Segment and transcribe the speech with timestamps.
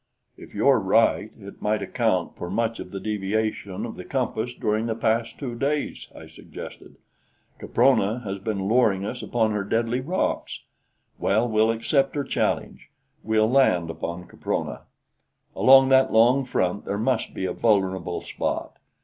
[0.35, 4.51] "If you are right, it might account for much of the deviation of the compass
[4.55, 6.95] during the past two days," I suggested.
[7.59, 10.63] "Caprona has been luring us upon her deadly rocks.
[11.19, 12.89] Well, we'll accept her challenge.
[13.21, 14.85] We'll land upon Caprona.
[15.55, 18.77] Along that long front there must be a vulnerable spot.